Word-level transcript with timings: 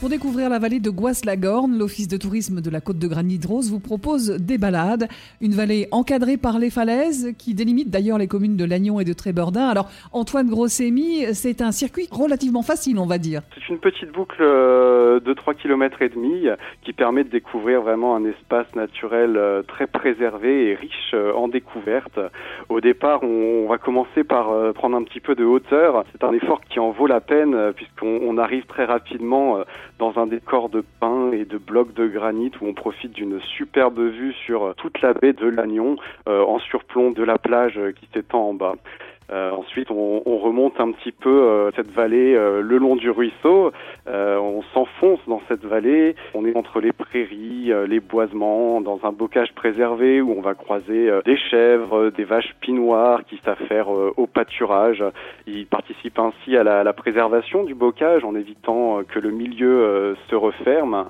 Pour 0.00 0.10
découvrir 0.10 0.48
la 0.48 0.60
vallée 0.60 0.78
de 0.78 0.90
Goisse-la-Gorne, 0.90 1.76
l'Office 1.76 2.06
de 2.06 2.16
tourisme 2.16 2.60
de 2.60 2.70
la 2.70 2.80
côte 2.80 3.00
de 3.00 3.08
Granit-Rose 3.08 3.68
vous 3.72 3.80
propose 3.80 4.30
des 4.30 4.56
balades. 4.56 5.08
Une 5.40 5.54
vallée 5.54 5.88
encadrée 5.90 6.36
par 6.36 6.60
les 6.60 6.70
falaises 6.70 7.34
qui 7.36 7.52
délimite 7.52 7.90
d'ailleurs 7.90 8.16
les 8.16 8.28
communes 8.28 8.56
de 8.56 8.64
Lannion 8.64 9.00
et 9.00 9.04
de 9.04 9.12
Trébordin. 9.12 9.66
Alors, 9.66 9.90
Antoine 10.12 10.48
Grossémy, 10.48 11.34
c'est 11.34 11.62
un 11.62 11.72
circuit 11.72 12.06
relativement 12.12 12.62
facile, 12.62 13.00
on 13.00 13.06
va 13.06 13.18
dire. 13.18 13.42
C'est 13.56 13.68
une 13.68 13.80
petite 13.80 14.12
boucle 14.12 14.40
euh, 14.40 15.18
de 15.18 15.32
3 15.32 15.54
km 15.54 16.00
et 16.00 16.10
demi 16.10 16.46
qui 16.82 16.92
permet 16.92 17.24
de 17.24 17.30
découvrir 17.30 17.82
vraiment 17.82 18.14
un 18.14 18.24
espace 18.24 18.72
naturel 18.76 19.36
euh, 19.36 19.62
très 19.62 19.88
préservé 19.88 20.70
et 20.70 20.74
riche 20.76 21.10
euh, 21.14 21.32
en 21.32 21.48
découvertes. 21.48 22.20
Au 22.68 22.80
départ, 22.80 23.24
on 23.24 23.66
va 23.68 23.78
commencer 23.78 24.22
par 24.22 24.52
prendre 24.74 24.96
un 24.96 25.02
petit 25.02 25.20
peu 25.20 25.34
de 25.34 25.44
hauteur. 25.44 26.04
C'est 26.12 26.22
un 26.22 26.32
effort 26.34 26.60
qui 26.70 26.78
en 26.78 26.92
vaut 26.92 27.08
la 27.08 27.20
peine 27.20 27.72
puisqu'on 27.74 28.38
arrive 28.38 28.64
très 28.66 28.84
rapidement 28.84 29.58
dans 29.98 30.18
un 30.18 30.26
décor 30.26 30.68
de 30.68 30.84
pin 31.00 31.32
et 31.32 31.44
de 31.44 31.58
blocs 31.58 31.94
de 31.94 32.06
granit 32.06 32.52
où 32.60 32.66
on 32.66 32.74
profite 32.74 33.12
d'une 33.12 33.40
superbe 33.40 34.00
vue 34.00 34.32
sur 34.32 34.74
toute 34.76 35.00
la 35.00 35.12
baie 35.12 35.32
de 35.32 35.46
Lannion 35.46 35.96
euh, 36.28 36.42
en 36.44 36.58
surplomb 36.58 37.10
de 37.10 37.22
la 37.22 37.38
plage 37.38 37.80
qui 37.98 38.08
s'étend 38.12 38.48
en 38.50 38.54
bas. 38.54 38.76
Euh, 39.30 39.50
ensuite, 39.50 39.90
on, 39.90 40.22
on, 40.24 40.38
remonte 40.38 40.80
un 40.80 40.90
petit 40.92 41.12
peu 41.12 41.28
euh, 41.28 41.70
cette 41.76 41.90
vallée 41.90 42.34
euh, 42.34 42.62
le 42.62 42.78
long 42.78 42.96
du 42.96 43.10
ruisseau. 43.10 43.72
Euh, 44.06 44.38
on 44.38 44.62
s'enfonce 44.72 45.20
dans 45.26 45.42
cette 45.48 45.64
vallée. 45.64 46.16
On 46.32 46.46
est 46.46 46.56
entre 46.56 46.80
les 46.80 46.92
prairies, 46.92 47.70
les 47.86 48.00
boisements, 48.00 48.80
dans 48.80 49.00
un 49.02 49.12
bocage 49.12 49.52
préservé 49.54 50.22
où 50.22 50.32
on 50.32 50.40
va 50.40 50.54
croiser 50.54 51.10
des 51.26 51.36
chèvres, 51.36 52.10
des 52.10 52.24
vaches 52.24 52.54
pinoires 52.60 53.24
qui 53.24 53.38
s'affairent 53.44 53.90
au 53.90 54.26
pâturage. 54.26 55.04
Ils 55.46 55.66
participent 55.66 56.18
ainsi 56.18 56.56
à 56.56 56.62
la, 56.62 56.82
la, 56.84 56.92
préservation 56.92 57.64
du 57.64 57.74
bocage 57.74 58.24
en 58.24 58.34
évitant 58.34 59.02
que 59.04 59.18
le 59.18 59.30
milieu 59.30 60.16
se 60.30 60.34
referme 60.34 61.06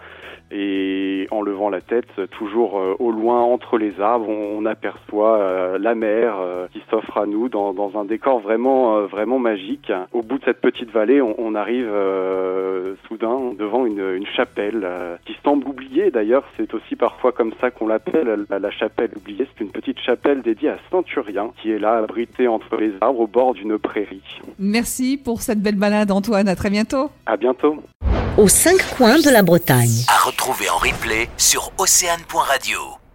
et 0.51 1.27
en 1.31 1.43
levant 1.43 1.69
la 1.69 1.81
tête, 1.81 2.09
toujours 2.31 2.79
euh, 2.79 2.95
au 2.99 3.11
loin 3.11 3.43
entre 3.43 3.77
les 3.77 4.01
arbres, 4.01 4.29
on, 4.29 4.65
aperçoit 4.65 5.39
euh, 5.39 5.79
la 5.79 5.95
mer 5.95 6.37
euh, 6.39 6.67
qui 6.73 6.83
s'offre 6.91 7.19
à 7.19 7.27
nous 7.27 7.49
dans, 7.49 7.99
un 7.99 8.05
décor 8.09 8.41
vraiment 8.41 9.03
vraiment 9.07 9.39
magique. 9.39 9.93
Au 10.13 10.23
bout 10.23 10.39
de 10.39 10.45
cette 10.45 10.61
petite 10.61 10.91
vallée, 10.91 11.23
on, 11.23 11.35
on 11.39 11.55
arrive 11.55 11.91
soudain 13.07 13.53
devant 13.59 13.87
une, 13.87 14.01
une 14.17 14.27
chapelle 14.27 14.87
qui 15.25 15.37
semble 15.45 15.69
oubliée. 15.69 16.11
D'ailleurs, 16.11 16.45
c'est 16.57 16.73
aussi 16.75 16.97
parfois 16.97 17.33
comme 17.33 17.53
ça 17.61 17.71
qu'on 17.71 17.87
l'appelle 17.87 18.47
la, 18.51 18.59
la, 18.59 18.71
chapelle 18.71 19.11
oubliée. 19.17 19.47
C'est 19.57 19.65
une 19.65 19.71
petite 19.71 20.01
chapelle 20.01 20.43
dédiée 20.43 20.71
à 20.71 20.79
Centurien 20.91 21.51
qui 21.63 21.71
est 21.71 21.79
là 21.79 21.99
abritée 21.99 22.49
entre 22.49 22.77
les 22.77 22.93
arbres 23.01 23.21
au 23.21 23.27
bord 23.27 23.55
d'une 23.55 23.79
prairie. 23.79 24.23
Merci 24.59 25.17
pour 25.17 25.43
cette 25.43 25.61
belle 25.61 25.77
balade, 25.77 26.11
Antoine. 26.11 26.49
À 26.49 26.57
très 26.57 26.71
bientôt. 26.71 27.11
À 27.27 27.37
bientôt 27.37 27.79
aux 28.39 28.47
cinq 28.49 28.79
coins 28.97 29.19
de 29.19 29.31
la 29.31 29.43
Bretagne. 29.43 30.05
À 30.07 30.27
retrouver 30.27 30.71
en 30.71 30.77
replay 30.77 31.29
sur 31.37 31.73
océane.radio. 31.79 33.08